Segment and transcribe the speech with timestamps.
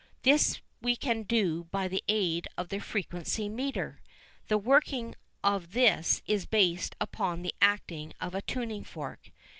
[0.23, 4.01] This we can do by the aid of a "frequency meter."
[4.47, 9.29] The working of this is based upon the acting of a tuning fork.